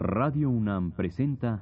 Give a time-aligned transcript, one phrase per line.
[0.00, 1.60] Radio UNAM presenta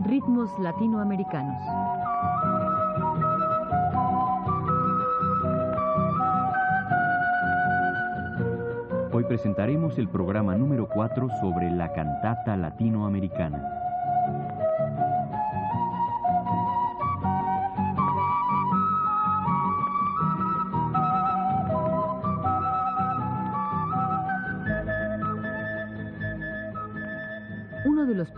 [0.00, 1.62] Ritmos latinoamericanos.
[9.12, 13.81] Hoy presentaremos el programa número 4 sobre la cantata latinoamericana.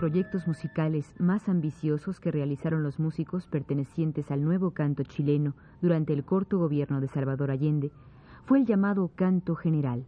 [0.04, 6.24] Proyectos musicales más ambiciosos que realizaron los músicos pertenecientes al nuevo canto chileno durante el
[6.24, 7.90] corto gobierno de Salvador Allende
[8.44, 10.04] fue el llamado Canto General.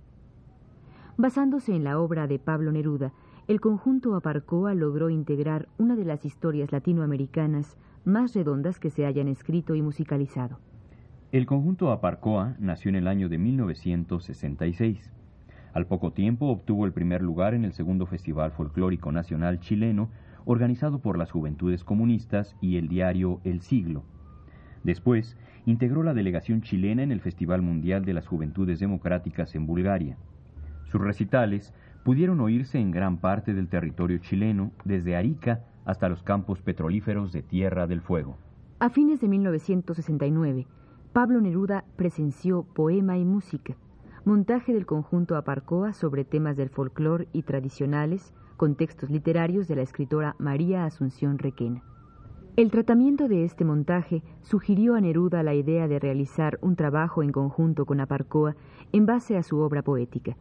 [1.16, 3.14] Basándose en la obra de Pablo Neruda,
[3.48, 9.28] el conjunto Aparcoa logró integrar una de las historias latinoamericanas más redondas que se hayan
[9.28, 10.58] escrito y musicalizado.
[11.32, 15.15] El conjunto Aparcoa nació en el año de 1966.
[15.76, 20.08] Al poco tiempo obtuvo el primer lugar en el segundo Festival Folclórico Nacional chileno,
[20.46, 24.02] organizado por las Juventudes Comunistas y el diario El Siglo.
[24.84, 30.16] Después, integró la delegación chilena en el Festival Mundial de las Juventudes Democráticas en Bulgaria.
[30.86, 36.62] Sus recitales pudieron oírse en gran parte del territorio chileno, desde Arica hasta los campos
[36.62, 38.38] petrolíferos de Tierra del Fuego.
[38.78, 40.66] A fines de 1969,
[41.12, 43.76] Pablo Neruda presenció Poema y Música,
[44.26, 49.82] montaje del conjunto Aparcoa sobre temas del folclore y tradicionales, con textos literarios de la
[49.82, 51.84] escritora María Asunción Requena.
[52.56, 57.30] El tratamiento de este montaje sugirió a Neruda la idea de realizar un trabajo en
[57.30, 58.56] conjunto con Aparcoa
[58.90, 60.36] en base a su obra poética.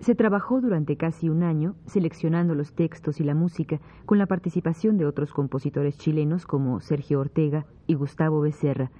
[0.00, 4.96] Se trabajó durante casi un año seleccionando los textos y la música con la participación
[4.96, 8.90] de otros compositores chilenos como Sergio Ortega y Gustavo Becerra,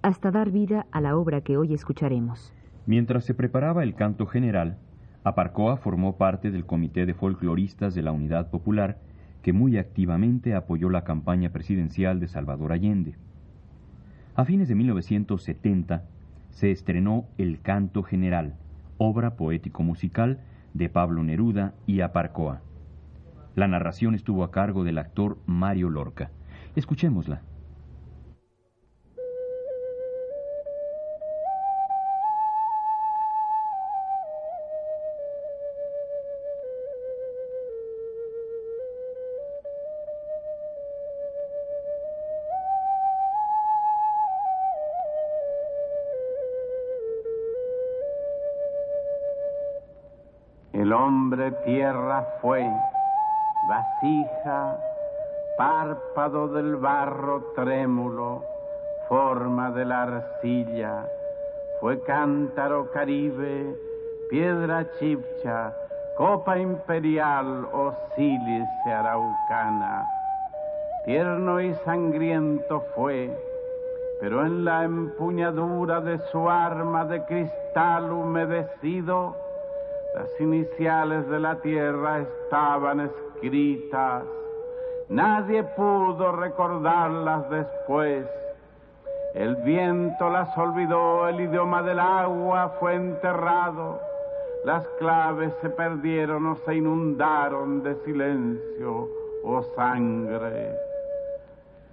[0.00, 2.54] hasta dar vida a la obra que hoy escucharemos.
[2.88, 4.78] Mientras se preparaba el canto general,
[5.22, 8.96] Aparcoa formó parte del Comité de Folcloristas de la Unidad Popular,
[9.42, 13.14] que muy activamente apoyó la campaña presidencial de Salvador Allende.
[14.34, 16.04] A fines de 1970
[16.48, 18.54] se estrenó El Canto General,
[18.96, 20.40] obra poético-musical
[20.72, 22.62] de Pablo Neruda y Aparcoa.
[23.54, 26.30] La narración estuvo a cargo del actor Mario Lorca.
[26.74, 27.42] Escuchémosla.
[51.48, 52.66] Hombre tierra fue,
[53.68, 54.76] vasija,
[55.56, 58.44] párpado del barro trémulo,
[59.08, 61.06] forma de la arcilla,
[61.80, 63.74] fue cántaro caribe,
[64.30, 65.72] piedra chipcha,
[66.16, 70.06] copa imperial o sílice araucana.
[71.04, 73.30] Tierno y sangriento fue,
[74.20, 79.47] pero en la empuñadura de su arma de cristal humedecido,
[80.18, 84.24] las iniciales de la tierra estaban escritas.
[85.08, 88.26] Nadie pudo recordarlas después.
[89.34, 94.00] El viento las olvidó, el idioma del agua fue enterrado.
[94.64, 99.08] Las claves se perdieron o se inundaron de silencio
[99.44, 100.74] o sangre.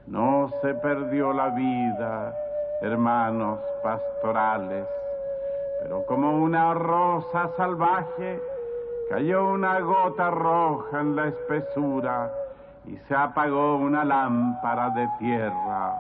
[0.08, 2.36] No se perdió la vida,
[2.82, 4.88] hermanos pastorales
[5.86, 8.42] pero como una rosa salvaje
[9.08, 12.32] cayó una gota roja en la espesura
[12.86, 15.94] y se apagó una lámpara de tierra.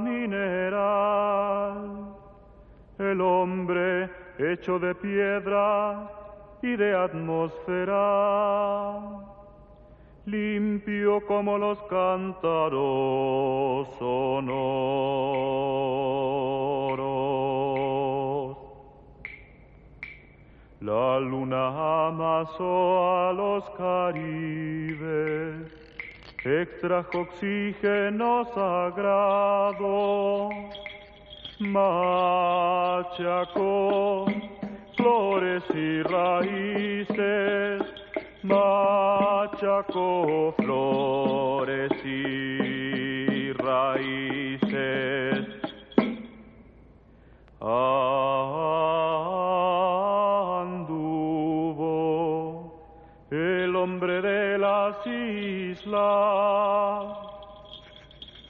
[0.00, 1.76] Mineral,
[2.98, 4.08] el hombre
[4.38, 6.10] hecho de piedra
[6.62, 8.98] y de atmósfera,
[10.24, 14.62] limpio como los cántaros sonoros.
[20.80, 25.61] La luna amasó a los caribes
[26.44, 30.50] extrajo oxígeno sagrado,
[31.60, 33.06] machacó
[34.96, 37.82] flores y raíces,
[38.42, 39.74] machacó
[40.58, 44.42] flores y raíces.
[47.60, 48.21] Anduvo
[55.04, 57.16] las islas,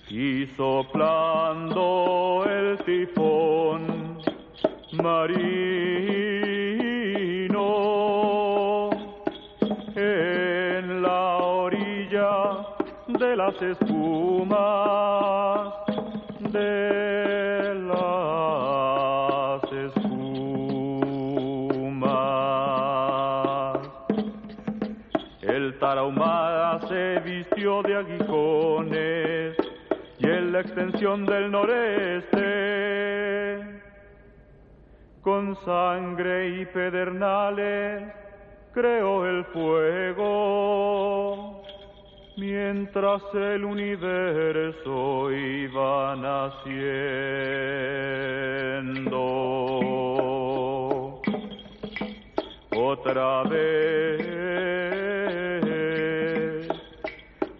[0.08, 4.18] Y soplando el tifón
[4.92, 5.79] marino
[13.60, 14.60] espumas
[16.52, 20.20] de las espumas.
[25.42, 29.56] El tarahumara se vistió de aguijones
[30.18, 32.40] y en la extensión del noreste,
[35.22, 38.12] con sangre y pedernales,
[38.72, 41.09] creó el fuego,
[42.72, 46.80] mientras el universo iba naciendo.
[52.76, 54.20] Otra vez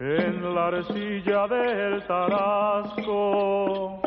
[0.00, 4.00] en la arcilla del Tarasco,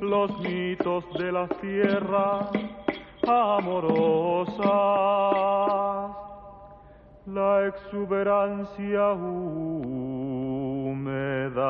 [0.00, 2.50] los mitos de las tierras
[3.26, 4.64] amorosas,
[7.26, 9.14] la exuberancia
[11.54, 11.60] ¿De?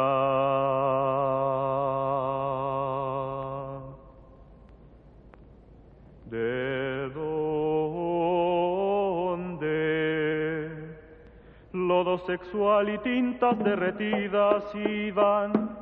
[11.74, 15.76] Lodo sexual y tintas derretidas iban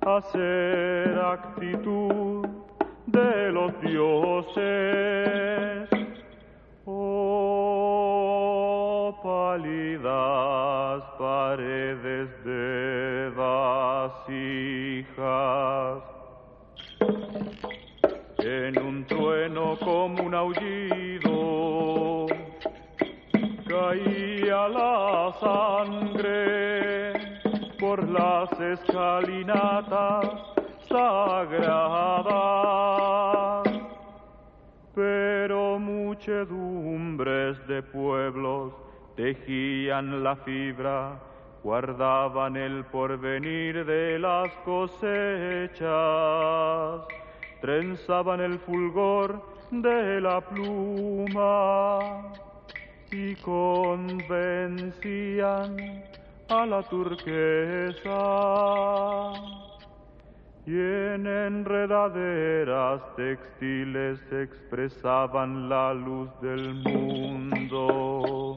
[0.00, 2.46] a ser actitud
[3.06, 5.87] de los dioses.
[9.22, 14.38] Pálidas paredes de vasijas
[18.38, 22.26] en un trueno como un aullido
[23.66, 27.12] caía la sangre
[27.78, 30.26] por las escalinatas
[30.88, 32.28] sagradas,
[34.94, 38.87] pero muchedumbres de pueblos
[39.18, 41.18] tejían la fibra,
[41.64, 45.88] guardaban el porvenir de las cosechas
[47.60, 51.98] trenzaban el fulgor de la pluma
[53.10, 54.54] y convencían
[56.48, 58.12] a la turquesa
[60.66, 68.47] y en enredaderas textiles expresaban la luz del mundo.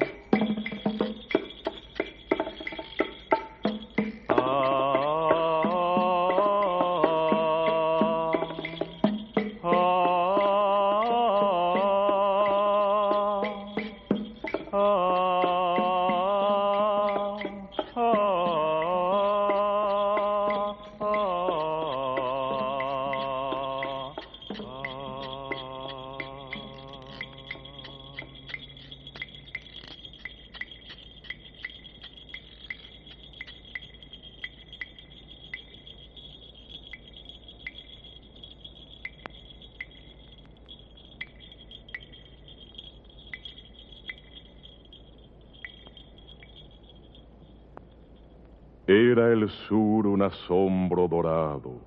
[50.41, 51.79] Asombro dorado.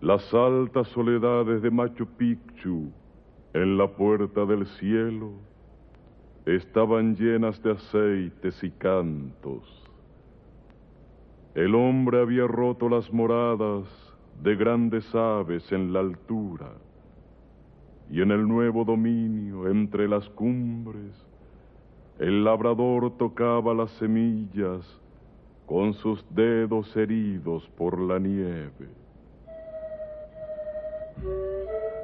[0.00, 2.90] Las altas soledades de Machu Picchu
[3.52, 5.32] en la puerta del cielo
[6.46, 9.64] estaban llenas de aceites y cantos.
[11.54, 13.86] El hombre había roto las moradas
[14.42, 16.72] de grandes aves en la altura,
[18.10, 21.26] y en el nuevo dominio, entre las cumbres,
[22.18, 25.00] el labrador tocaba las semillas
[25.70, 28.88] con sus dedos heridos por la nieve.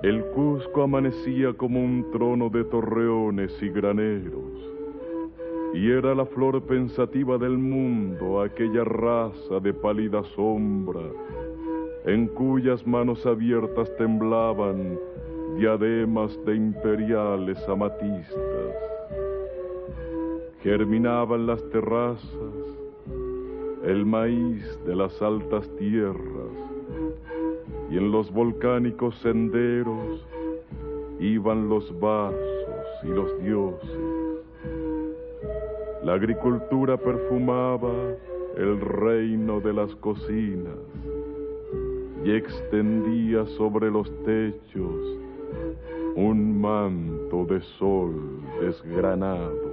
[0.05, 4.53] El Cusco amanecía como un trono de torreones y graneros,
[5.75, 11.03] y era la flor pensativa del mundo aquella raza de pálida sombra,
[12.05, 14.97] en cuyas manos abiertas temblaban
[15.59, 18.77] diademas de imperiales amatistas.
[20.63, 22.66] Germinaban las terrazas,
[23.87, 26.51] el maíz de las altas tierras,
[27.89, 30.27] y en los volcánicos senderos
[31.21, 32.37] iban los vasos
[33.05, 33.99] y los dioses.
[36.03, 37.93] La agricultura perfumaba
[38.57, 40.79] el reino de las cocinas
[42.25, 45.17] y extendía sobre los techos
[46.17, 49.66] un manto de sol desgranado.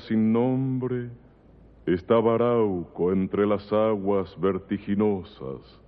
[0.00, 1.10] Sin nombre
[1.86, 5.80] estaba Arauco entre las aguas vertiginosas,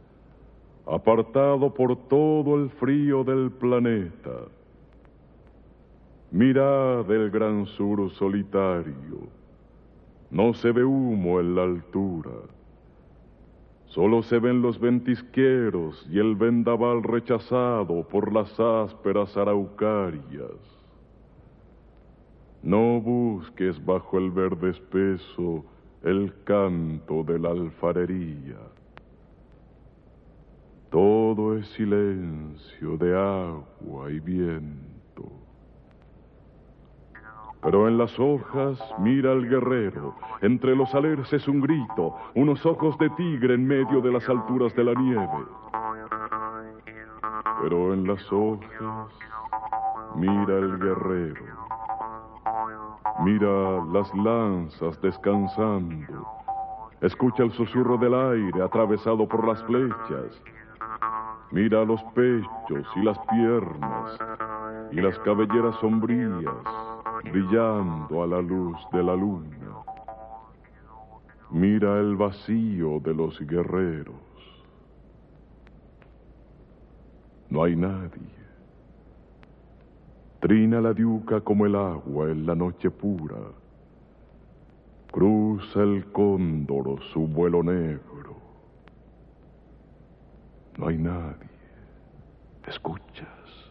[0.86, 4.46] apartado por todo el frío del planeta.
[6.30, 9.28] Mirad el gran sur solitario,
[10.30, 12.32] no se ve humo en la altura,
[13.86, 20.81] solo se ven los ventisqueros y el vendaval rechazado por las ásperas araucarias.
[22.62, 25.64] No busques bajo el verde espeso
[26.04, 28.58] el canto de la alfarería.
[30.88, 35.24] Todo es silencio de agua y viento.
[37.62, 43.10] Pero en las hojas mira al guerrero, entre los alerces un grito, unos ojos de
[43.10, 45.46] tigre en medio de las alturas de la nieve.
[47.60, 49.08] Pero en las hojas
[50.14, 51.61] mira el guerrero
[53.24, 56.26] Mira las lanzas descansando.
[57.00, 60.42] Escucha el susurro del aire atravesado por las flechas.
[61.52, 64.18] Mira los pechos y las piernas
[64.90, 66.42] y las cabelleras sombrías
[67.24, 69.84] brillando a la luz de la luna.
[71.50, 74.16] Mira el vacío de los guerreros.
[77.50, 78.41] No hay nadie.
[80.42, 83.36] Trina la diuca como el agua en la noche pura.
[85.12, 88.34] Cruza el cóndor su vuelo negro.
[90.76, 91.48] No hay nadie.
[92.66, 93.70] ¿Escuchas?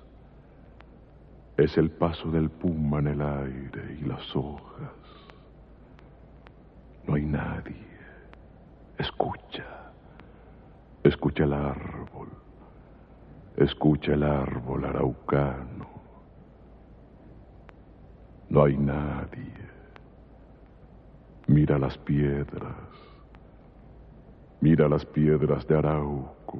[1.57, 4.93] Es el paso del puma en el aire y las hojas.
[7.05, 7.75] No hay nadie.
[8.97, 9.91] Escucha.
[11.03, 12.29] Escucha el árbol.
[13.57, 16.00] Escucha el árbol araucano.
[18.51, 19.53] No hay nadie.
[21.47, 22.75] Mira las piedras.
[24.59, 26.59] Mira las piedras de Arauco.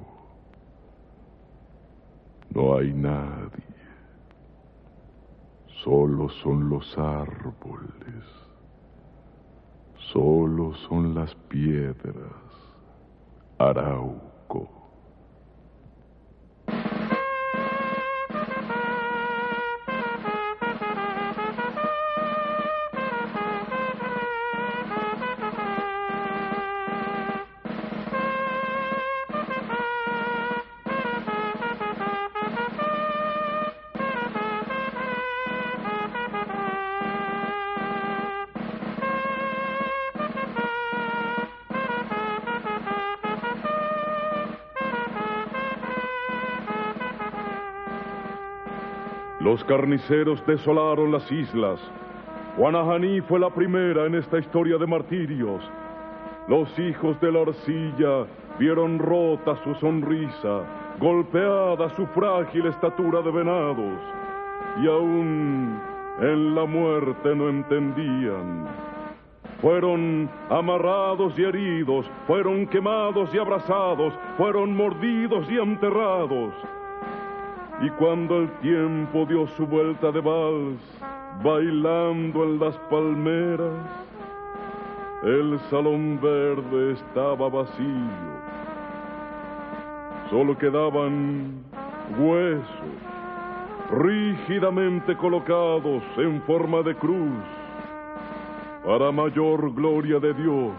[2.55, 3.75] No hay nadie.
[5.83, 8.24] Solo son los árboles.
[10.13, 12.15] Solo son las piedras.
[13.57, 14.80] Arauco.
[49.71, 51.79] Carniceros desolaron las islas.
[52.57, 55.63] Guanajaní fue la primera en esta historia de martirios.
[56.49, 58.25] Los hijos de la arcilla
[58.59, 60.63] vieron rota su sonrisa,
[60.99, 63.97] golpeada su frágil estatura de venados,
[64.83, 65.79] y aún
[66.19, 68.67] en la muerte no entendían.
[69.61, 76.53] Fueron amarrados y heridos, fueron quemados y abrazados, fueron mordidos y enterrados.
[77.81, 80.79] Y cuando el tiempo dio su vuelta de vals,
[81.43, 83.73] bailando en las palmeras,
[85.23, 88.41] el salón verde estaba vacío.
[90.29, 91.63] Solo quedaban
[92.19, 93.11] huesos
[93.91, 97.43] rígidamente colocados en forma de cruz
[98.85, 100.71] para mayor gloria de Dios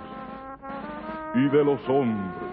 [1.34, 2.51] y de los hombres.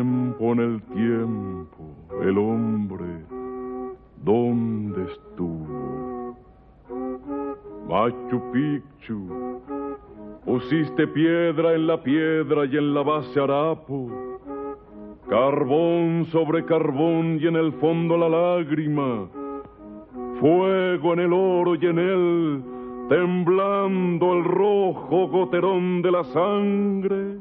[0.00, 3.04] Tiempo en el tiempo, el hombre,
[4.24, 6.34] ¿dónde estuvo?
[7.86, 9.60] Machu Picchu,
[10.46, 14.08] pusiste piedra en la piedra y en la base harapo
[15.28, 19.28] Carbón sobre carbón y en el fondo la lágrima.
[20.40, 22.62] Fuego en el oro y en él,
[23.10, 27.39] temblando el rojo goterón de la sangre.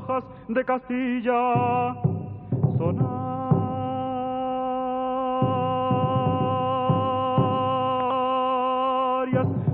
[0.00, 1.94] Rojas de Castilla.
[2.78, 3.30] Sonar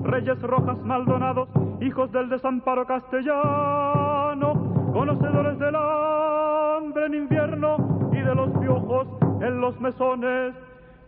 [0.05, 1.49] reyes rojas maldonados,
[1.81, 4.55] hijos del desamparo castellano,
[4.93, 9.09] conocedores del hambre en invierno y de los piojos
[9.43, 10.55] en los mesones,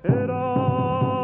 [0.04, 1.17] eran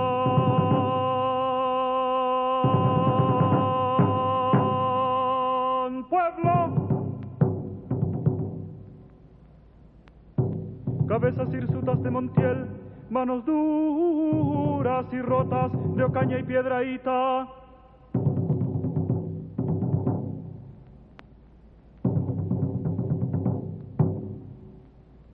[11.15, 12.67] cabezas hirsutas de Montiel,
[13.09, 17.47] manos duras y rotas de ocaña y piedraíta.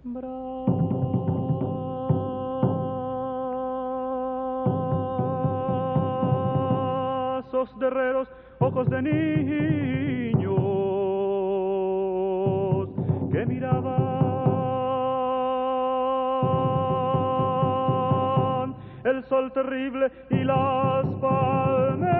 [0.05, 0.59] Brazos
[7.79, 10.51] de herreros, ojos de niños
[13.33, 14.10] que miraban.
[19.11, 22.19] El sol terrible y las palmeras.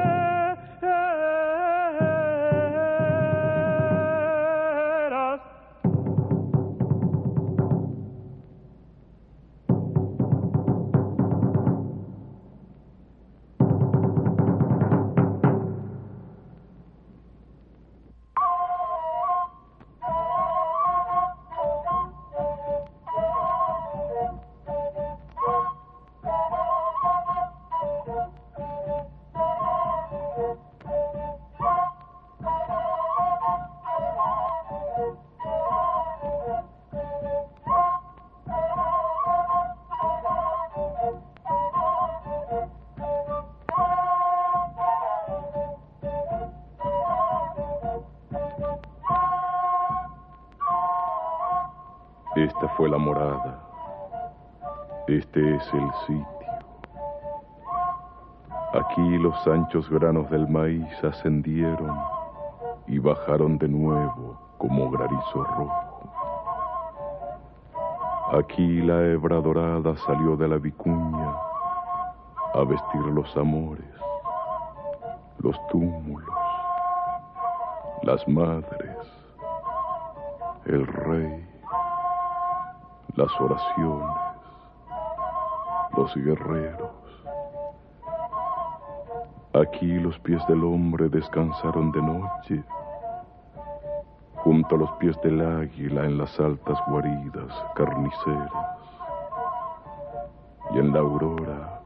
[55.61, 56.27] Es el sitio.
[58.73, 61.99] Aquí los anchos granos del maíz ascendieron
[62.87, 66.11] y bajaron de nuevo como granizo rojo.
[68.39, 71.35] Aquí la hebra dorada salió de la vicuña
[72.55, 73.85] a vestir los amores,
[75.39, 76.29] los túmulos,
[78.03, 78.97] las madres,
[80.67, 81.51] el rey
[83.17, 84.30] las oraciones,
[85.97, 86.91] los guerreros.
[89.55, 92.63] Aquí los pies del hombre descansaron de noche,
[94.37, 98.53] junto a los pies del águila en las altas guaridas carniceras.
[100.73, 101.81] Y en la aurora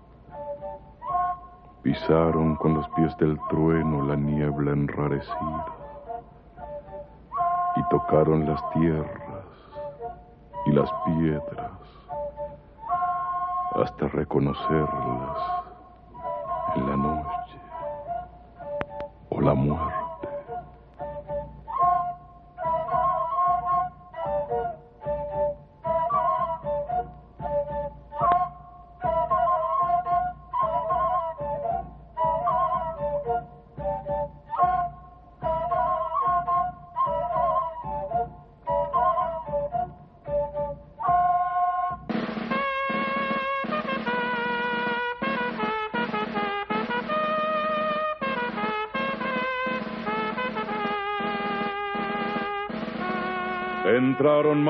[1.83, 5.67] pisaron con los pies del trueno la niebla enrarecida
[7.77, 9.45] y tocaron las tierras
[10.67, 11.84] y las piedras
[13.83, 15.39] hasta reconocerlas
[16.77, 17.61] en la noche
[19.31, 19.94] o la muerte.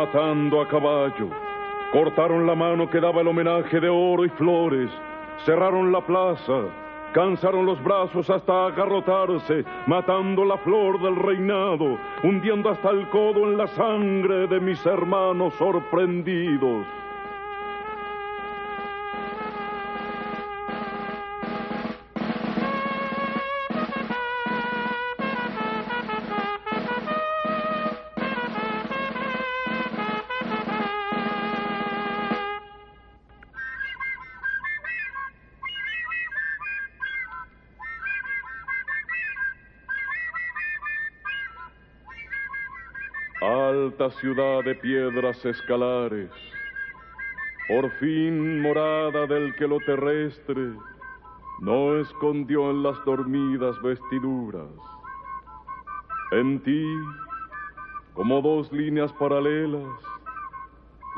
[0.05, 1.31] Matando a caballo,
[1.91, 4.91] cortaron la mano que daba el homenaje de oro y flores,
[5.47, 6.65] cerraron la plaza,
[7.15, 13.57] cansaron los brazos hasta agarrotarse, matando la flor del reinado, hundiendo hasta el codo en
[13.57, 16.85] la sangre de mis hermanos sorprendidos.
[43.45, 46.31] Alta ciudad de piedras escalares,
[47.69, 50.73] por fin morada del que lo terrestre
[51.61, 54.71] no escondió en las dormidas vestiduras.
[56.33, 56.85] En ti,
[58.15, 60.01] como dos líneas paralelas,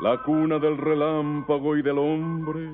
[0.01, 2.69] la cuna del relámpago y del hombre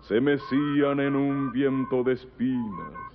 [0.00, 3.05] se mecían en un viento de espinas.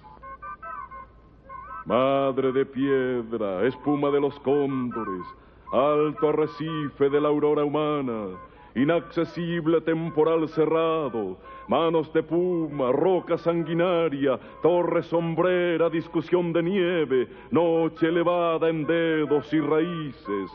[1.85, 5.25] Madre de piedra, espuma de los cóndores,
[5.71, 8.27] alto arrecife de la aurora humana,
[8.75, 18.69] inaccesible temporal cerrado, manos de puma, roca sanguinaria, torre sombrera, discusión de nieve, noche elevada
[18.69, 20.51] en dedos y raíces,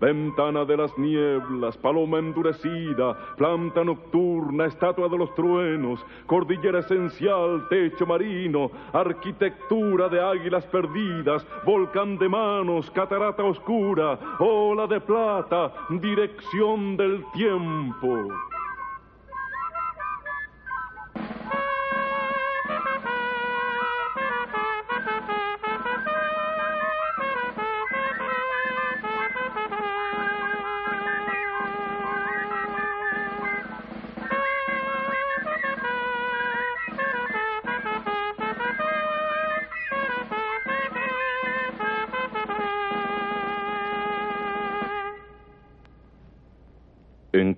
[0.00, 8.06] Ventana de las nieblas, paloma endurecida, planta nocturna, estatua de los truenos, cordillera esencial, techo
[8.06, 17.22] marino, arquitectura de águilas perdidas, volcán de manos, catarata oscura, ola de plata, dirección del
[17.34, 18.28] tiempo.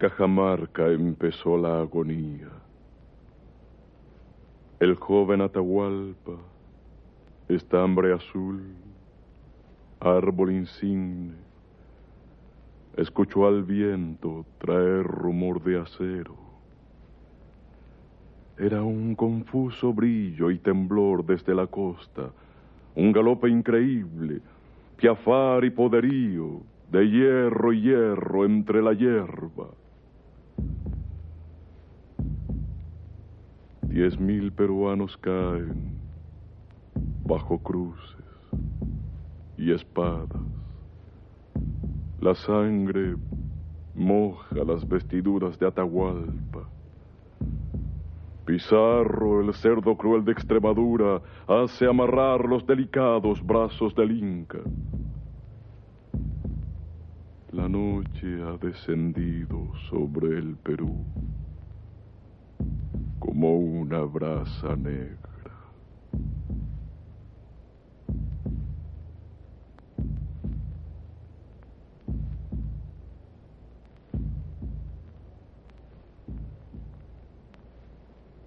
[0.03, 2.49] Cajamarca empezó la agonía.
[4.81, 6.39] El joven Atahualpa,
[7.47, 8.75] estambre azul,
[10.01, 11.35] árbol insigne,
[12.97, 16.35] escuchó al viento traer rumor de acero.
[18.59, 22.33] Era un confuso brillo y temblor desde la costa,
[22.97, 24.41] un galope increíble,
[24.97, 26.61] piafar y poderío,
[26.91, 29.69] de hierro y hierro entre la hierba.
[33.93, 36.01] Diez mil peruanos caen
[37.27, 38.25] bajo cruces
[39.59, 40.41] y espadas.
[42.19, 43.17] La sangre
[43.95, 46.71] moja las vestiduras de Atahualpa.
[48.47, 54.61] Pizarro, el cerdo cruel de Extremadura, hace amarrar los delicados brazos del Inca.
[57.51, 61.05] La noche ha descendido sobre el Perú
[63.23, 65.17] como una brasa negra.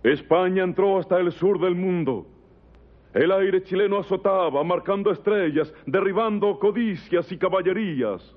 [0.04, 2.28] España entró hasta el sur del mundo.
[3.14, 8.36] El aire chileno azotaba, marcando estrellas, derribando codicias y caballerías.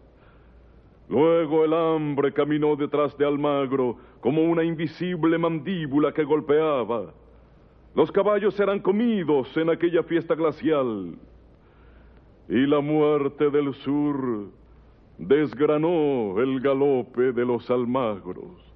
[1.09, 7.15] Luego el hambre caminó detrás de Almagro como una invisible mandíbula que golpeaba.
[7.95, 11.17] Los caballos eran comidos en aquella fiesta glacial.
[12.49, 14.51] Y la muerte del sur
[15.17, 18.69] desgranó el galope de los Almagros.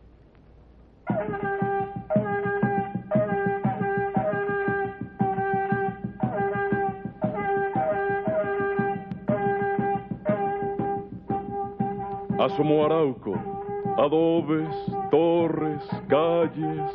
[12.42, 13.34] Asomó Arauco,
[13.96, 14.74] adobes,
[15.12, 16.92] torres, calles.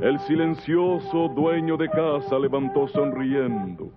[0.00, 3.90] El silencioso dueño de casa levantó sonriendo.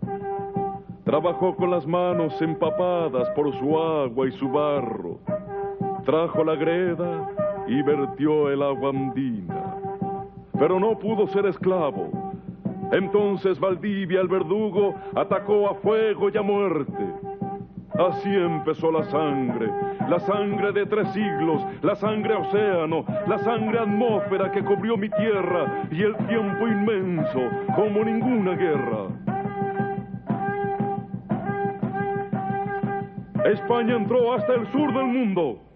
[1.04, 5.20] Trabajó con las manos empapadas por su agua y su barro.
[6.04, 7.30] Trajo la greda
[7.68, 9.78] y vertió el agua andina.
[10.58, 12.10] Pero no pudo ser esclavo.
[12.92, 17.21] Entonces Valdivia, el verdugo, atacó a fuego y a muerte.
[18.02, 19.70] Así empezó la sangre,
[20.10, 25.84] la sangre de tres siglos, la sangre océano, la sangre atmósfera que cubrió mi tierra
[25.92, 27.42] y el tiempo inmenso
[27.76, 29.08] como ninguna guerra.
[33.46, 35.71] España entró hasta el sur del mundo.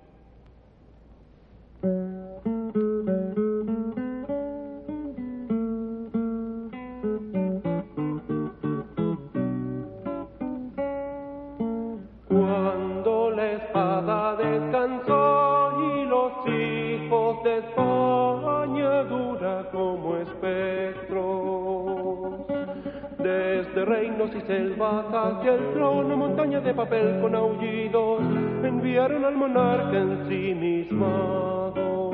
[26.65, 28.21] De papel con aullidos,
[28.63, 32.10] enviaron al monarca ensimismado.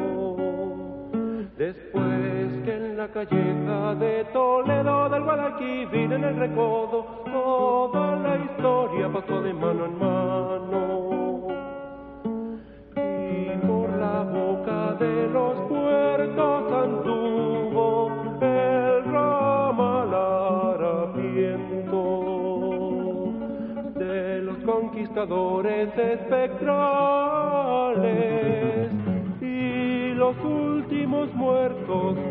[1.57, 7.23] Después que en la calleja de Toledo, del Guadalquivir en el recodo,
[31.11, 32.30] últimos muertos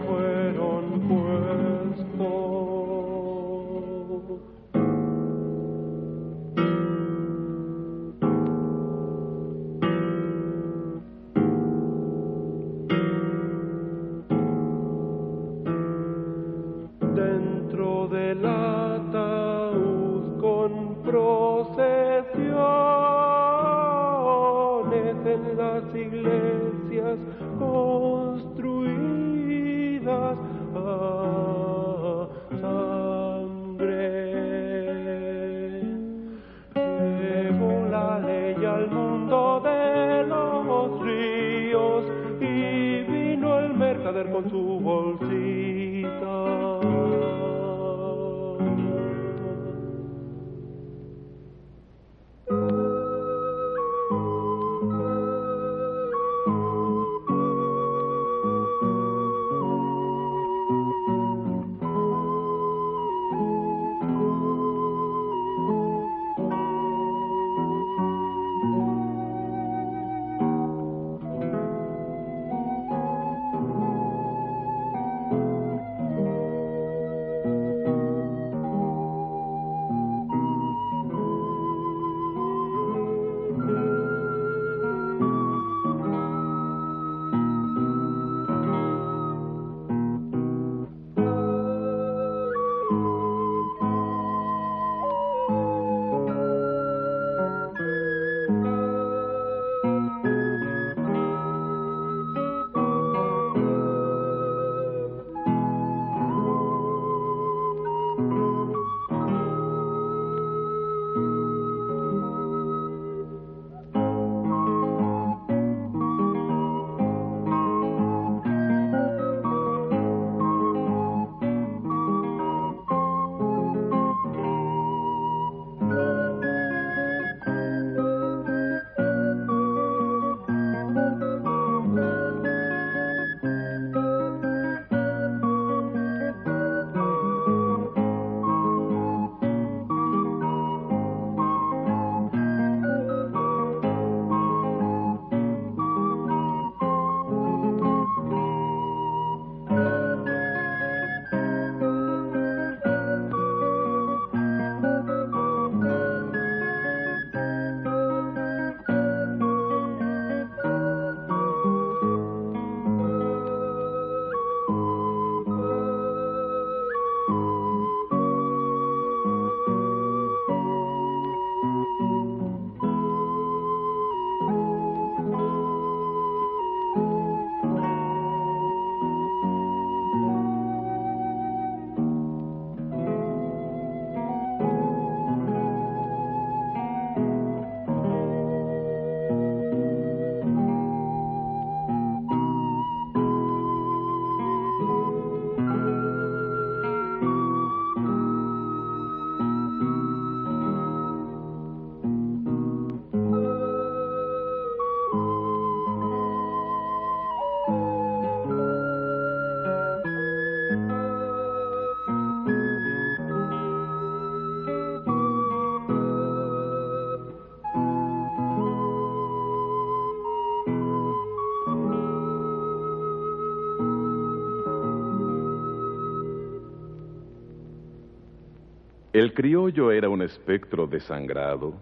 [229.21, 231.75] El criollo era un espectro desangrado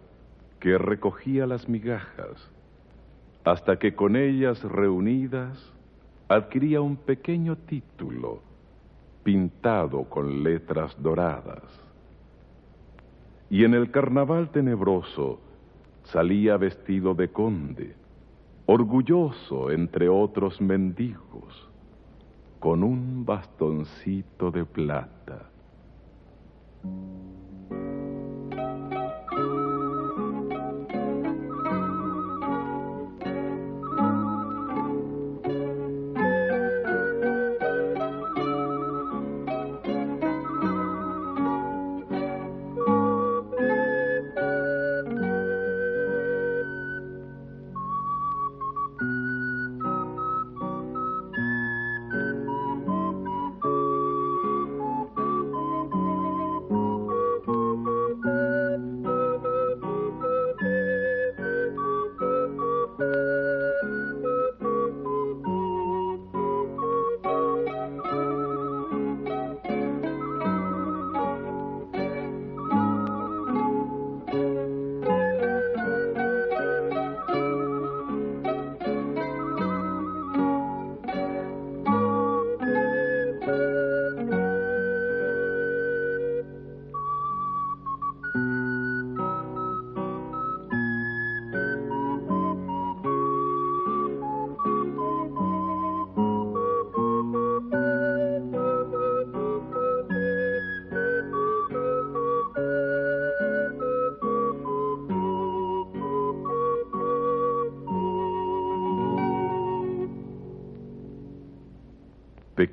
[0.59, 2.51] que recogía las migajas,
[3.45, 5.73] hasta que con ellas reunidas
[6.27, 8.41] adquiría un pequeño título
[9.23, 11.63] pintado con letras doradas.
[13.51, 15.39] Y en el carnaval tenebroso
[16.03, 17.95] salía vestido de conde,
[18.67, 21.69] orgulloso entre otros mendigos,
[22.59, 25.51] con un bastoncito de plata.
[26.85, 27.48] うん。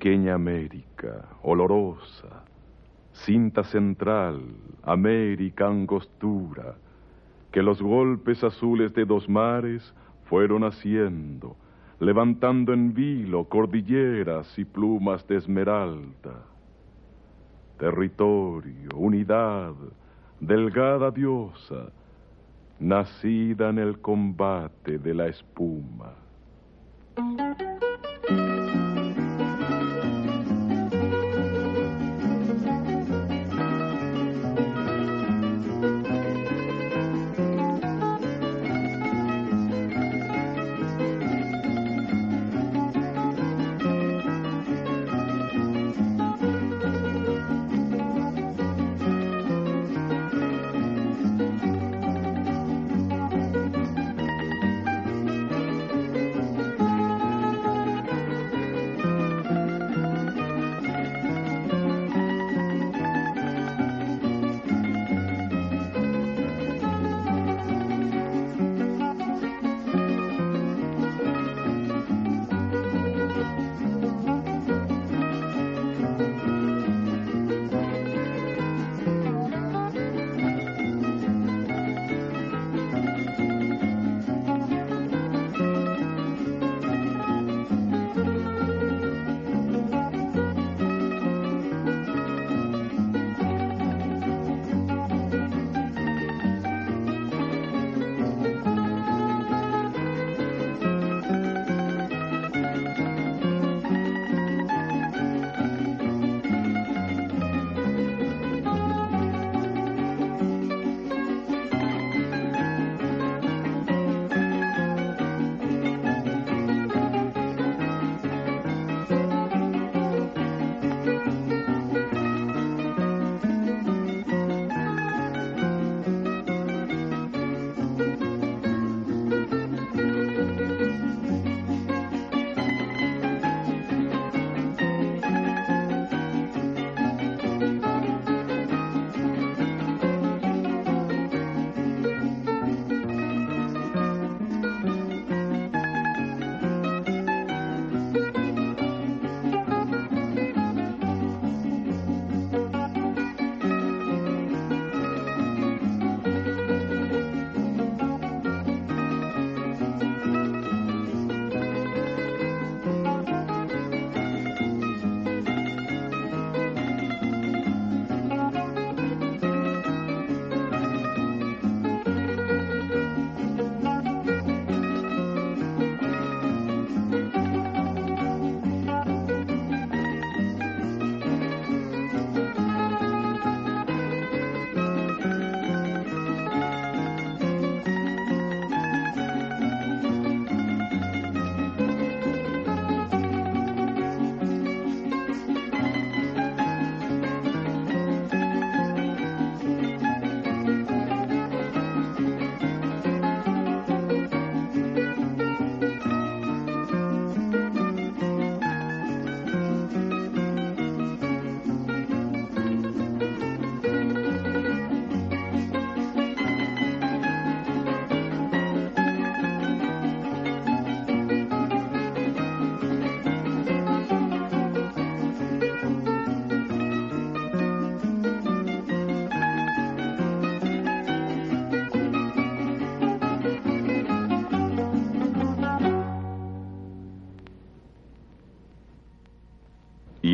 [0.05, 2.43] Pequeña América, olorosa,
[3.11, 4.39] cinta central,
[4.83, 6.75] América angostura,
[7.51, 9.95] que los golpes azules de dos mares
[10.25, 11.57] fueron haciendo,
[11.99, 16.35] levantando en vilo cordilleras y plumas de esmeralda.
[17.79, 19.73] Territorio, unidad,
[20.39, 21.91] delgada diosa,
[22.79, 26.04] nacida en el combate de la espuma.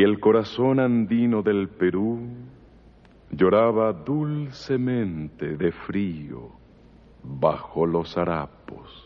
[0.02, 2.22] Y el corazón andino del Perú
[3.30, 6.50] lloraba dulcemente de frío
[7.22, 9.01] bajo los harapos.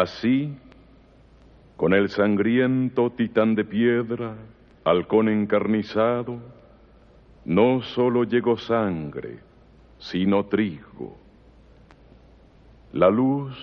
[0.00, 0.56] Así,
[1.76, 4.34] con el sangriento titán de piedra,
[4.82, 6.38] halcón encarnizado,
[7.44, 9.40] no solo llegó sangre,
[9.98, 11.18] sino trigo.
[12.94, 13.54] La luz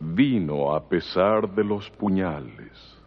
[0.00, 2.99] vino a pesar de los puñales.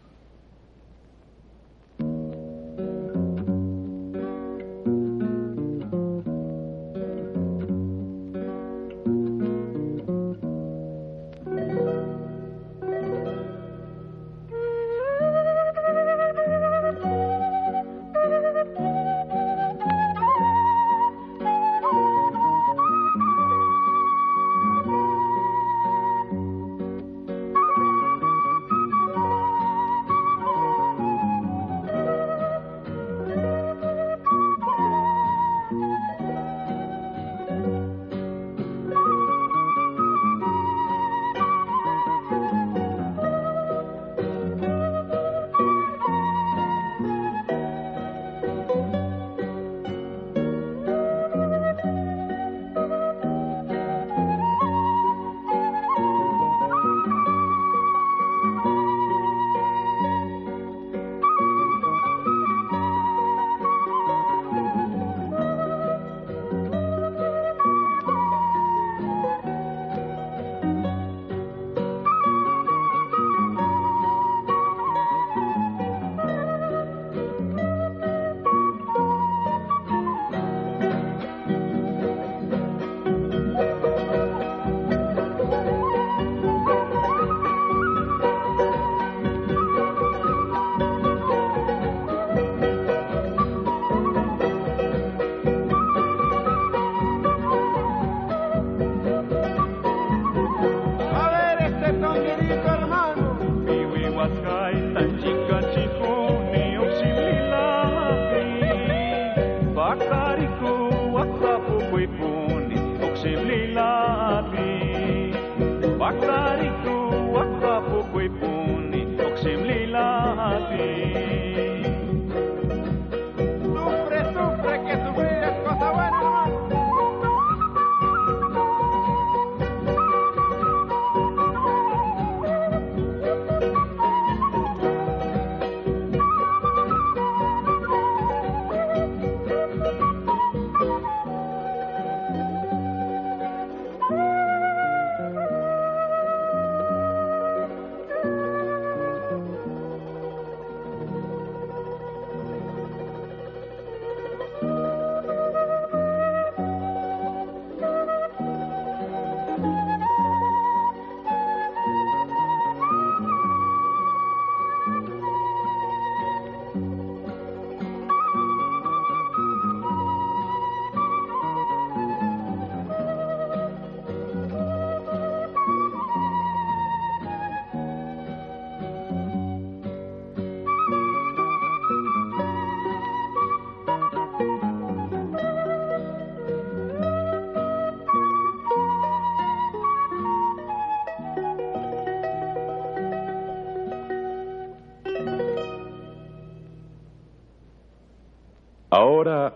[199.14, 199.54] Ahora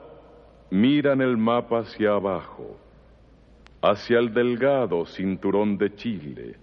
[0.70, 2.76] miran el mapa hacia abajo,
[3.82, 6.54] hacia el delgado cinturón de Chile,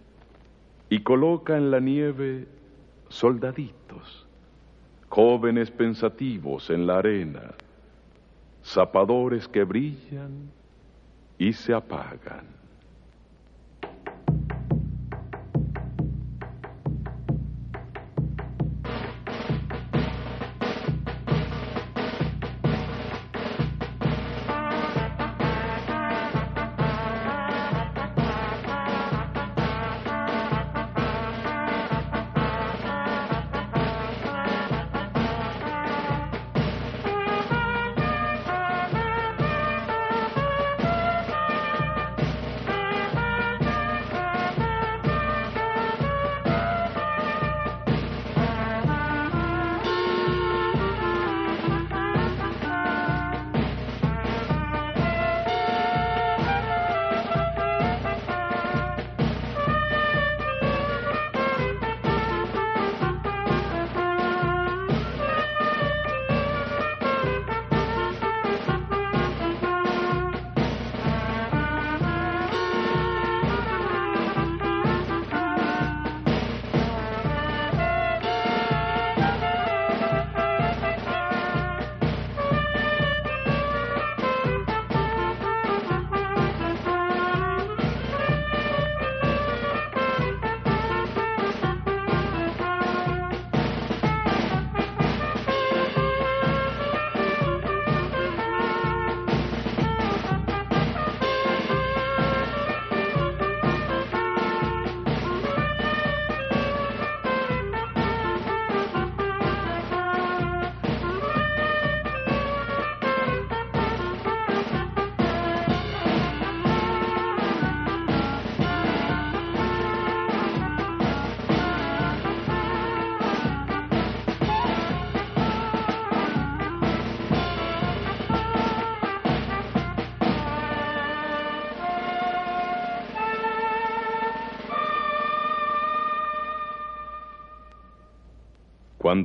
[0.90, 2.48] y coloca en la nieve
[3.10, 4.26] soldaditos,
[5.10, 7.56] jóvenes pensativos en la arena,
[8.64, 10.50] zapadores que brillan
[11.38, 12.48] y se apagan.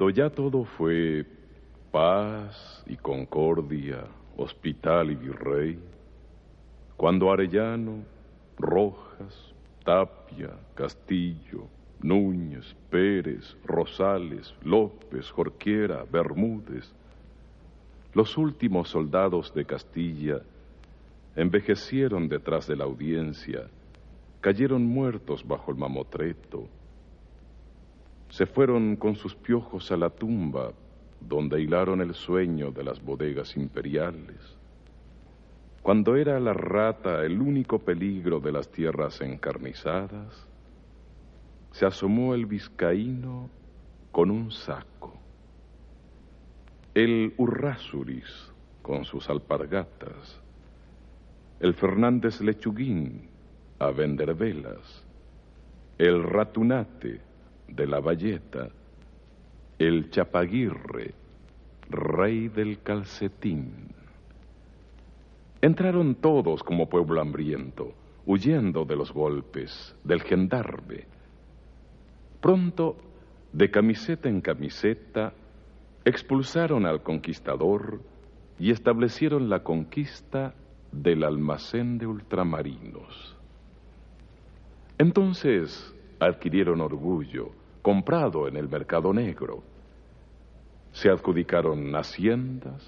[0.00, 1.26] Cuando ya todo fue
[1.92, 4.06] paz y concordia,
[4.38, 5.78] hospital y virrey,
[6.96, 8.02] cuando Arellano,
[8.56, 9.52] Rojas,
[9.84, 11.66] Tapia, Castillo,
[12.00, 16.90] Núñez, Pérez, Rosales, López, Jorquiera, Bermúdez,
[18.14, 20.40] los últimos soldados de Castilla
[21.36, 23.68] envejecieron detrás de la audiencia,
[24.40, 26.70] cayeron muertos bajo el mamotreto,
[28.30, 30.72] se fueron con sus piojos a la tumba,
[31.20, 34.56] donde hilaron el sueño de las bodegas imperiales.
[35.82, 40.46] Cuando era la rata el único peligro de las tierras encarnizadas,
[41.72, 43.50] se asomó el vizcaíno
[44.12, 45.18] con un saco.
[46.94, 48.52] El Urrásuris
[48.82, 50.40] con sus alpargatas.
[51.58, 53.28] El Fernández Lechuguín
[53.78, 55.04] a vender velas.
[55.98, 57.29] El Ratunate
[57.70, 58.68] de la Valleta,
[59.78, 61.14] el Chapaguirre,
[61.88, 63.88] rey del calcetín.
[65.62, 67.92] Entraron todos como pueblo hambriento,
[68.26, 71.06] huyendo de los golpes, del gendarme.
[72.40, 72.96] Pronto,
[73.52, 75.32] de camiseta en camiseta,
[76.04, 78.00] expulsaron al conquistador
[78.58, 80.54] y establecieron la conquista
[80.92, 83.36] del almacén de ultramarinos.
[84.98, 87.52] Entonces adquirieron orgullo,
[87.82, 89.62] comprado en el mercado negro.
[90.92, 92.82] Se adjudicaron haciendas,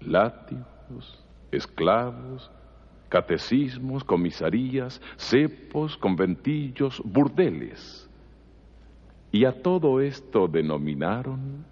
[0.00, 2.50] látigos, esclavos,
[3.08, 8.08] catecismos, comisarías, cepos, conventillos, burdeles.
[9.30, 11.64] Y a todo esto denominaron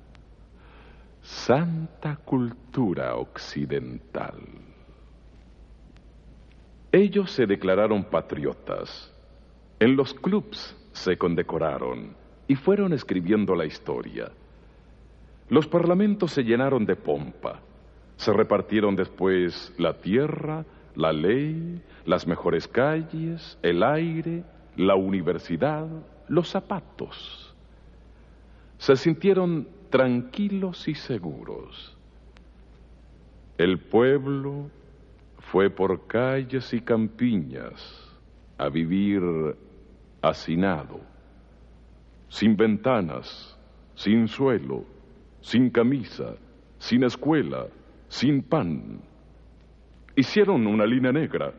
[1.22, 4.36] Santa Cultura Occidental.
[6.92, 9.14] Ellos se declararon patriotas.
[9.78, 12.19] En los clubs se condecoraron
[12.50, 14.28] y fueron escribiendo la historia.
[15.50, 17.60] Los parlamentos se llenaron de pompa.
[18.16, 20.64] Se repartieron después la tierra,
[20.96, 24.42] la ley, las mejores calles, el aire,
[24.74, 25.86] la universidad,
[26.26, 27.54] los zapatos.
[28.78, 31.96] Se sintieron tranquilos y seguros.
[33.58, 34.70] El pueblo
[35.38, 38.10] fue por calles y campiñas
[38.58, 39.22] a vivir
[40.20, 41.09] hacinado
[42.30, 43.58] sin ventanas,
[43.94, 44.84] sin suelo,
[45.40, 46.36] sin camisa,
[46.78, 47.66] sin escuela,
[48.08, 49.00] sin pan.
[50.16, 51.52] Hicieron una línea negra.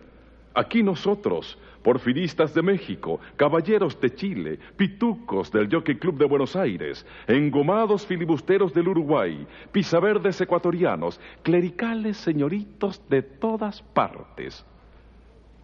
[0.53, 7.05] Aquí nosotros, porfiristas de México, caballeros de Chile, pitucos del Jockey Club de Buenos Aires,
[7.27, 14.65] engomados filibusteros del Uruguay, pisaverdes ecuatorianos, clericales señoritos de todas partes.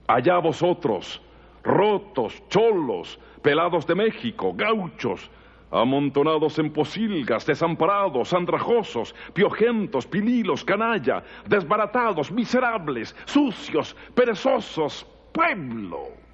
[0.08, 1.22] Allá vosotros,
[1.68, 5.30] rotos, cholos, pelados de México, gauchos,
[5.70, 16.27] amontonados en posilgas, desamparados, andrajosos, piojentos, pililos, canalla, desbaratados, miserables, sucios, perezosos, pueblo.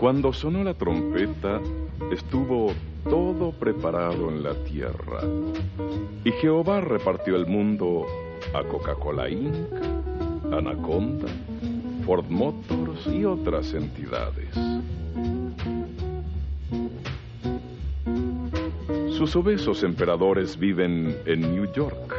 [0.00, 1.60] Cuando sonó la trompeta,
[2.10, 2.72] estuvo
[3.04, 5.20] todo preparado en la tierra.
[6.24, 8.06] Y Jehová repartió el mundo
[8.54, 9.54] a Coca-Cola Inc.,
[10.54, 11.26] Anaconda,
[12.06, 14.48] Ford Motors y otras entidades.
[19.10, 22.16] Sus obesos emperadores viven en New York.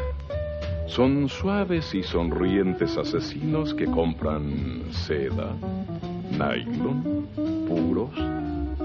[0.86, 5.56] Son suaves y sonrientes asesinos que compran seda,
[6.32, 7.28] nylon,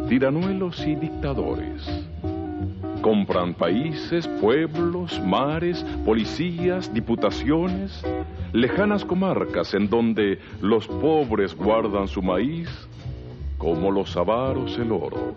[0.09, 1.87] tiranuelos y dictadores.
[3.03, 8.03] Compran países, pueblos, mares, policías, diputaciones,
[8.53, 12.69] lejanas comarcas en donde los pobres guardan su maíz
[13.59, 15.35] como los avaros el oro.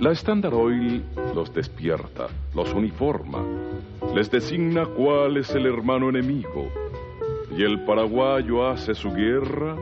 [0.00, 1.02] La Standard Oil
[1.34, 3.42] los despierta, los uniforma,
[4.14, 6.70] les designa cuál es el hermano enemigo,
[7.56, 9.76] y el paraguayo hace su guerra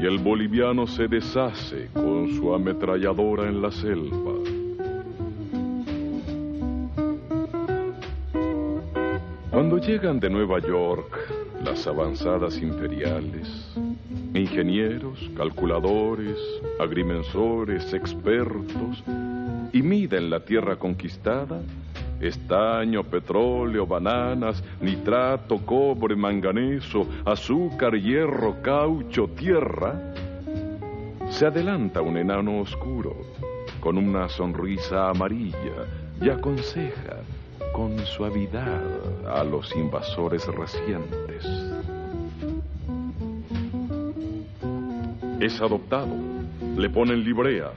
[0.00, 4.32] y el boliviano se deshace con su ametralladora en la selva.
[9.50, 11.16] Cuando llegan de Nueva York
[11.64, 13.48] las avanzadas imperiales,
[14.34, 16.36] ingenieros, calculadores,
[16.78, 19.02] agrimensores, expertos,
[19.72, 21.60] y miden la tierra conquistada,
[22.28, 30.14] estaño, petróleo, bananas, nitrato, cobre, manganeso, azúcar, hierro, caucho, tierra,
[31.30, 33.16] se adelanta un enano oscuro
[33.80, 35.86] con una sonrisa amarilla
[36.20, 37.18] y aconseja
[37.72, 38.82] con suavidad
[39.26, 41.44] a los invasores recientes.
[45.40, 46.14] Es adoptado,
[46.76, 47.72] le ponen librea,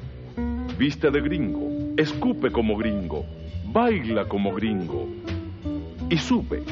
[0.77, 3.25] viste de gringo, escupe como gringo,
[3.67, 5.07] baila como gringo
[6.09, 6.63] y sube.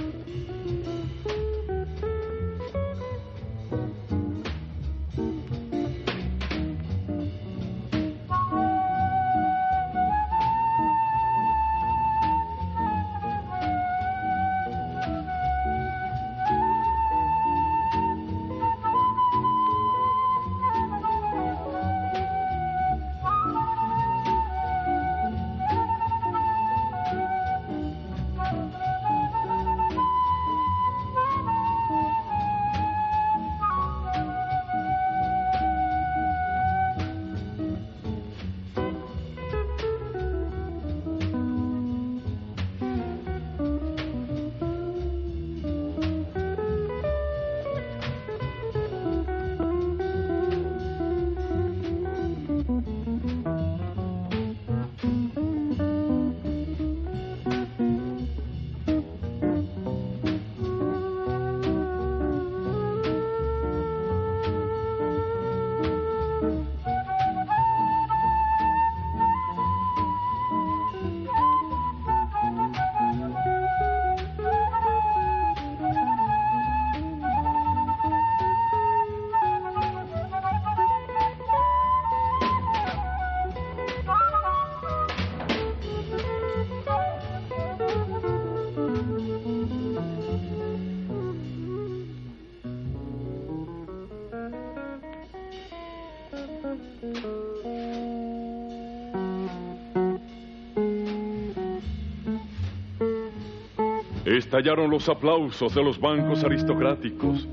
[104.25, 107.47] Estallaron los aplausos de los bancos aristocráticos.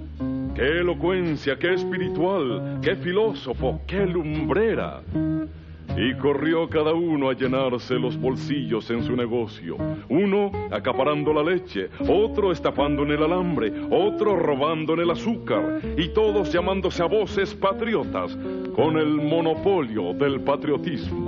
[0.54, 5.02] ¡Qué elocuencia, qué espiritual, qué filósofo, qué lumbrera!
[5.94, 9.76] Y corrió cada uno a llenarse los bolsillos en su negocio.
[10.08, 16.08] Uno acaparando la leche, otro estafando en el alambre, otro robando en el azúcar, y
[16.08, 18.34] todos llamándose a voces patriotas,
[18.74, 21.21] con el monopolio del patriotismo.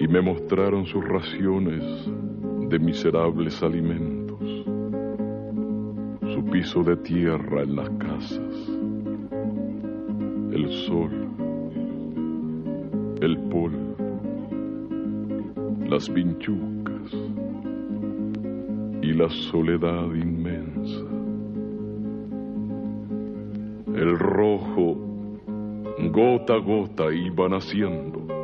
[0.00, 1.82] Y me mostraron sus raciones
[2.68, 4.40] de miserables alimentos,
[6.34, 8.68] su piso de tierra en las casas,
[10.52, 11.10] el sol,
[13.20, 13.88] el polvo
[15.88, 17.12] las vinchucas
[19.00, 21.06] y la soledad inmensa.
[23.94, 25.07] El rojo,
[26.06, 28.37] gota a gota, iba naciendo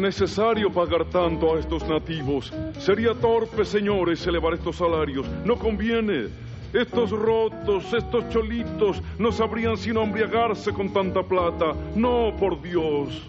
[0.00, 2.52] necesario pagar tanto a estos nativos.
[2.78, 5.26] Sería torpe, señores, elevar estos salarios.
[5.44, 6.28] No conviene.
[6.72, 11.74] Estos rotos, estos cholitos, no sabrían sino embriagarse con tanta plata.
[11.96, 13.28] No, por Dios.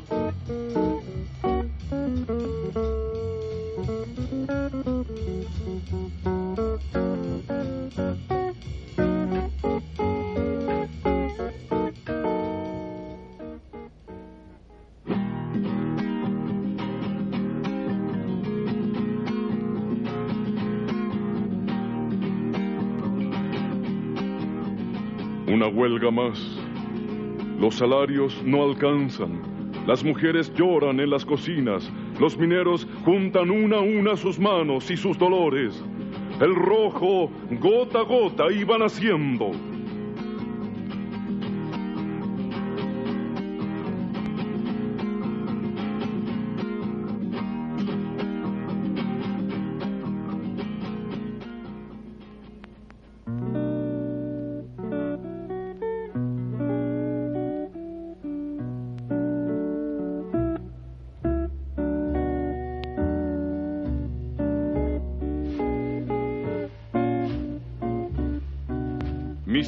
[26.09, 26.39] Más.
[27.59, 29.41] Los salarios no alcanzan.
[29.85, 31.91] Las mujeres lloran en las cocinas.
[32.19, 35.83] Los mineros juntan una a una sus manos y sus dolores.
[36.39, 37.29] El rojo,
[37.59, 39.51] gota a gota, iba naciendo.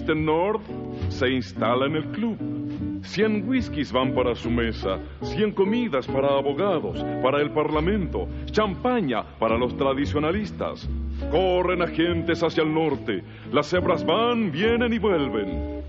[0.03, 0.17] Mr.
[0.17, 0.61] North
[1.09, 2.37] se instala en el club.
[3.03, 9.57] Cien whiskies van para su mesa, cien comidas para abogados, para el parlamento, champaña para
[9.57, 10.89] los tradicionalistas.
[11.31, 13.23] Corren agentes hacia el norte,
[13.53, 15.83] las cebras van, vienen y vuelven.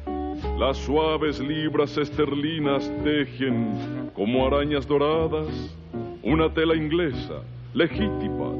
[0.59, 5.77] Las suaves libras esterlinas tejen, como arañas doradas,
[6.23, 7.43] una tela inglesa,
[7.73, 8.53] legítima.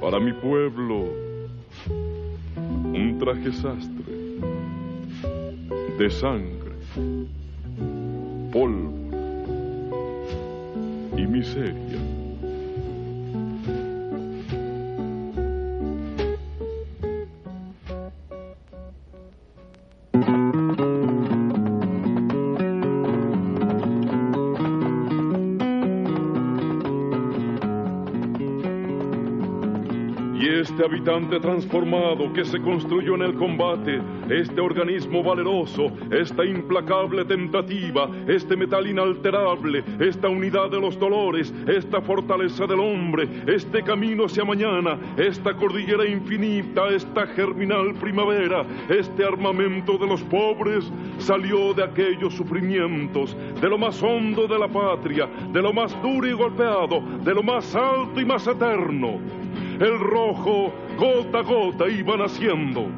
[0.00, 1.26] Para mi pueblo,
[2.96, 4.14] un traje sastre
[5.98, 6.72] de sangre,
[8.52, 8.92] polvo
[11.16, 12.15] y miseria.
[30.86, 38.56] Habitante transformado que se construyó en el combate, este organismo valeroso, esta implacable tentativa, este
[38.56, 44.96] metal inalterable, esta unidad de los dolores, esta fortaleza del hombre, este camino hacia mañana,
[45.16, 53.36] esta cordillera infinita, esta germinal primavera, este armamento de los pobres, salió de aquellos sufrimientos,
[53.60, 57.42] de lo más hondo de la patria, de lo más duro y golpeado, de lo
[57.42, 59.45] más alto y más eterno
[59.80, 62.90] el rojo gota a gota iba naciendo.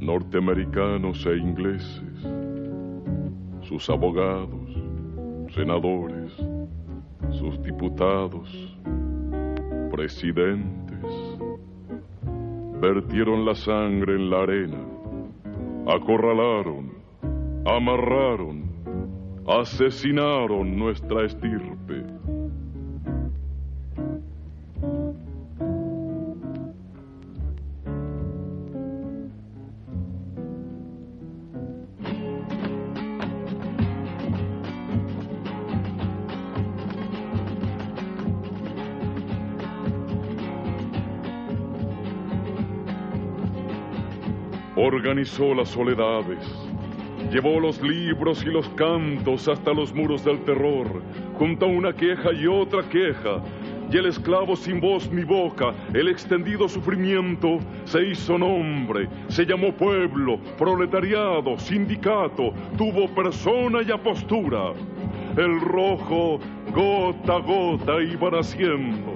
[0.00, 2.26] Norteamericanos e ingleses,
[3.62, 4.70] sus abogados,
[5.54, 6.32] senadores,
[7.30, 8.48] sus diputados,
[9.90, 11.04] presidentes,
[12.80, 14.84] vertieron la sangre en la arena,
[15.86, 16.92] acorralaron,
[17.66, 18.62] amarraron,
[19.46, 21.99] asesinaron nuestra estirpe.
[44.82, 46.38] Organizó las soledades,
[47.30, 51.02] llevó los libros y los cantos hasta los muros del terror,
[51.34, 53.42] junto a una queja y otra queja,
[53.92, 59.70] y el esclavo sin voz ni boca, el extendido sufrimiento, se hizo nombre, se llamó
[59.76, 64.72] pueblo, proletariado, sindicato, tuvo persona y apostura.
[65.36, 66.40] El rojo,
[66.72, 69.12] gota a gota, iba naciendo.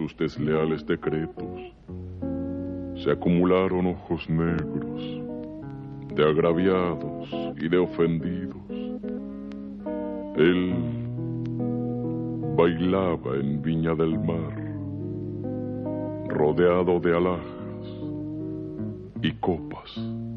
[0.00, 1.74] Sus desleales decretos,
[3.04, 5.20] se acumularon ojos negros
[6.14, 7.28] de agraviados
[7.60, 8.62] y de ofendidos.
[10.36, 10.74] Él
[12.56, 14.56] bailaba en Viña del Mar,
[16.28, 17.86] rodeado de alhajas
[19.20, 20.29] y copas.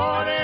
[0.00, 0.39] morning.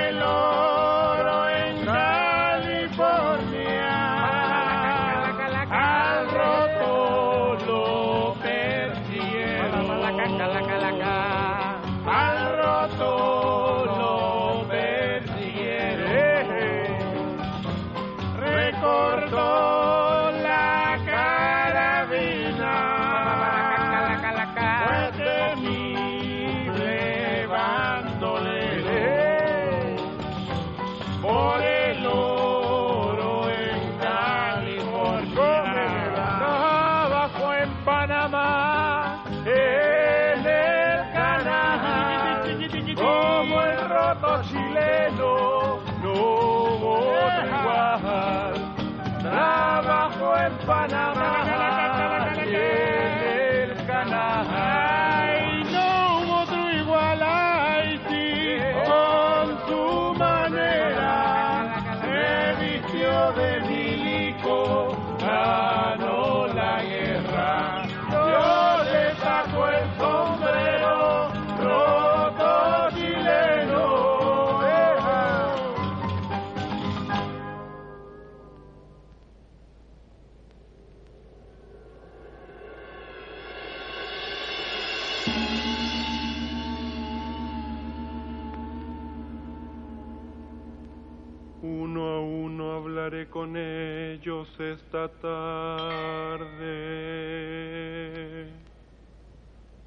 [93.36, 96.56] Con ellos esta tarde.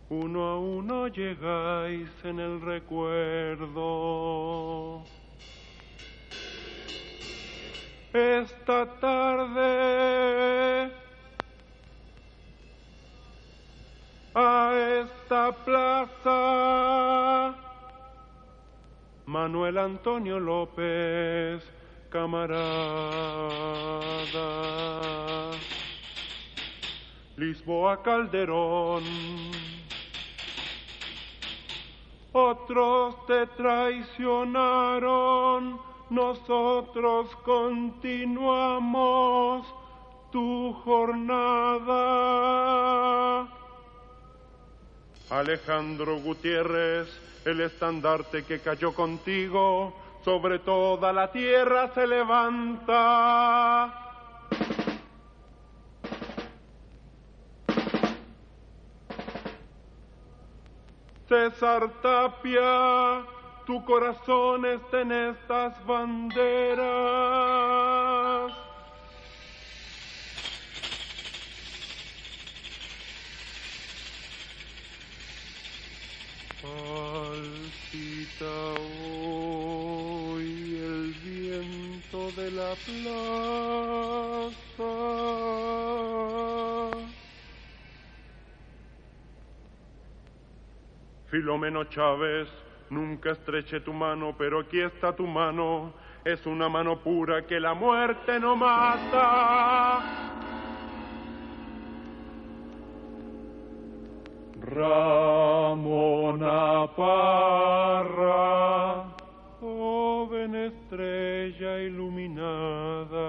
[0.07, 3.73] Uno a uno llegáis en el recuerdo.
[8.13, 10.91] Esta tarde
[14.35, 17.55] a esta plaza
[19.25, 21.78] Manuel Antonio López
[22.09, 22.59] camarada.
[27.37, 29.03] Lisboa Calderón.
[32.31, 39.65] Otros te traicionaron, nosotros continuamos
[40.31, 42.29] tu jornada.
[45.29, 47.07] Alejandro Gutiérrez,
[47.45, 49.93] el estandarte que cayó contigo,
[50.23, 53.93] sobre toda la tierra se levanta.
[61.27, 63.23] César Tapia,
[63.65, 67.29] tu corazón está en estas banderas.
[82.59, 84.59] La plaza.
[91.29, 92.49] Filomeno Chávez,
[92.89, 95.93] nunca estreche tu mano, pero aquí está tu mano.
[96.25, 100.01] Es una mano pura que la muerte no mata.
[104.61, 109.08] Ramona Parra,
[110.67, 113.27] estrella iluminada.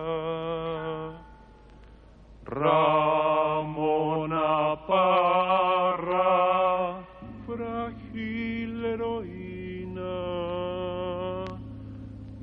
[2.45, 7.05] Ramona Parra,
[7.47, 10.17] frágil heroína.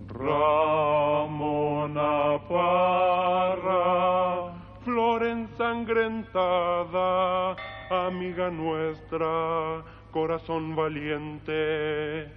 [0.07, 4.53] Ramona Parra,
[4.85, 7.55] flor ensangrentada,
[7.89, 12.31] amiga nuestra, corazón valiente.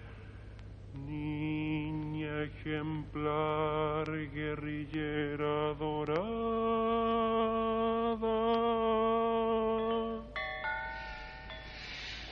[1.06, 1.59] Niña
[2.44, 6.30] ejemplar, guerrillera dorada.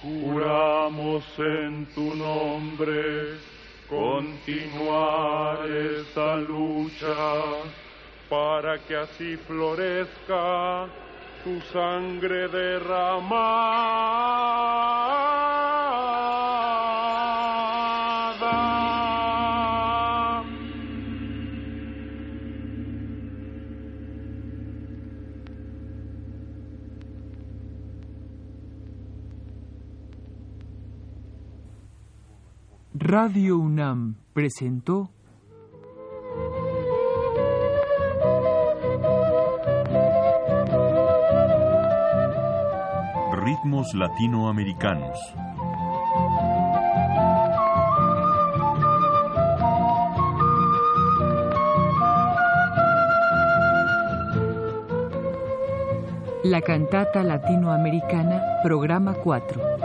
[0.03, 3.39] Juramos en tu nombre
[3.89, 7.15] continuar esta lucha
[8.29, 10.87] para que así florezca
[11.43, 14.09] tu sangre derramada.
[33.11, 35.09] Radio UNAM presentó
[43.33, 45.19] Ritmos latinoamericanos.
[56.45, 59.78] La cantata latinoamericana, programa 4.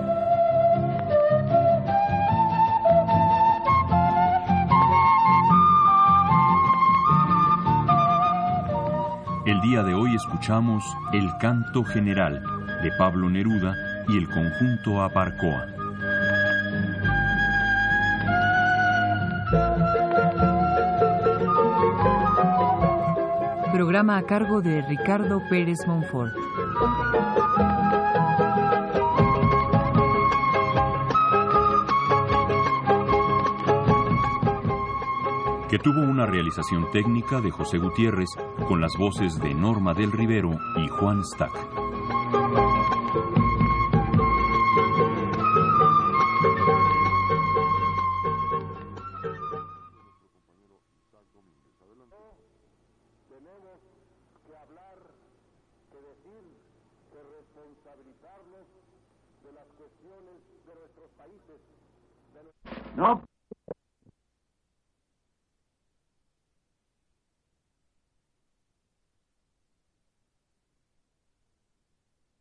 [9.63, 10.83] Día de hoy escuchamos
[11.13, 12.43] El Canto General
[12.83, 13.73] de Pablo Neruda
[14.09, 15.67] y el conjunto Aparcoa.
[23.71, 26.33] Programa a cargo de Ricardo Pérez Monfort.
[35.73, 38.29] que tuvo una realización técnica de José Gutiérrez
[38.73, 41.82] con las voces de Norma del Rivero y Juan Stack.